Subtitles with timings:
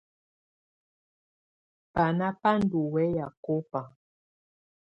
[1.93, 3.81] Bana ba ndù wɛya kɔba.